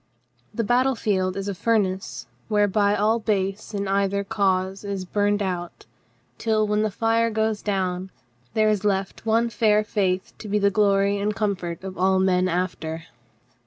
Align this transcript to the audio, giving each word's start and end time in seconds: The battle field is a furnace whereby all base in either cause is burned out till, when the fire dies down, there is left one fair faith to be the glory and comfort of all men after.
The 0.51 0.63
battle 0.63 0.95
field 0.95 1.37
is 1.37 1.47
a 1.47 1.53
furnace 1.53 2.25
whereby 2.47 2.95
all 2.95 3.19
base 3.19 3.71
in 3.75 3.87
either 3.87 4.23
cause 4.23 4.83
is 4.83 5.05
burned 5.05 5.43
out 5.43 5.85
till, 6.39 6.65
when 6.67 6.81
the 6.81 6.89
fire 6.89 7.29
dies 7.29 7.61
down, 7.61 8.09
there 8.55 8.67
is 8.69 8.83
left 8.83 9.27
one 9.27 9.47
fair 9.51 9.83
faith 9.83 10.33
to 10.39 10.47
be 10.47 10.57
the 10.57 10.71
glory 10.71 11.19
and 11.19 11.35
comfort 11.35 11.83
of 11.83 11.99
all 11.99 12.17
men 12.17 12.47
after. 12.47 13.03